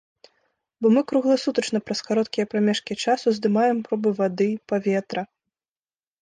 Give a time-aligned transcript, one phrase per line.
[0.85, 5.21] Бо мы кругласутачна праз кароткія прамежкі часу здымаем пробы вады, паветра.